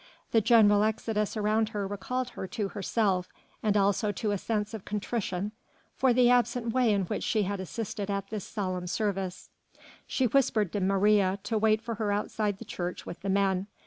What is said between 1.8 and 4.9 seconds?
recalled her to herself and also to a sense of